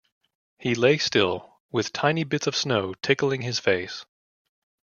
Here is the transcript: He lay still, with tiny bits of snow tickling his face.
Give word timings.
He 0.57 0.73
lay 0.73 0.97
still, 0.97 1.59
with 1.69 1.93
tiny 1.93 2.23
bits 2.23 2.47
of 2.47 2.55
snow 2.55 2.95
tickling 3.03 3.43
his 3.43 3.59
face. 3.59 4.03